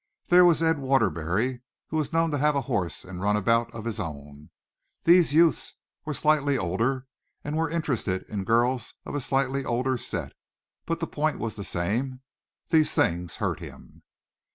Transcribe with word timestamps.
There 0.29 0.45
was 0.45 0.63
Ed 0.63 0.79
Waterbury, 0.79 1.61
who 1.89 1.97
was 1.97 2.11
known 2.11 2.31
to 2.31 2.39
have 2.39 2.55
a 2.55 2.61
horse 2.61 3.05
and 3.05 3.21
runabout 3.21 3.71
of 3.71 3.85
his 3.85 3.99
own. 3.99 4.49
These 5.03 5.35
youths 5.35 5.75
were 6.05 6.15
slightly 6.15 6.57
older, 6.57 7.05
and 7.43 7.55
were 7.55 7.69
interested 7.69 8.23
in 8.23 8.43
girls 8.43 8.95
of 9.05 9.13
a 9.13 9.21
slightly 9.21 9.63
older 9.63 9.97
set, 9.99 10.33
but 10.87 11.01
the 11.01 11.05
point 11.05 11.37
was 11.37 11.55
the 11.55 11.63
same. 11.63 12.21
These 12.69 12.95
things 12.95 13.35
hurt 13.35 13.59
him. 13.59 14.01